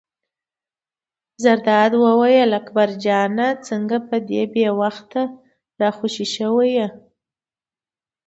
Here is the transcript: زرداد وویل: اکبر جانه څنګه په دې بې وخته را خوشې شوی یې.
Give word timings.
زرداد 1.43 1.93
وویل: 2.05 2.51
اکبر 2.61 2.89
جانه 3.03 3.47
څنګه 3.67 3.97
په 4.07 4.15
دې 4.29 4.43
بې 4.53 4.67
وخته 4.79 5.21
را 5.79 5.89
خوشې 5.97 6.25
شوی 6.35 6.69
یې. 6.77 6.87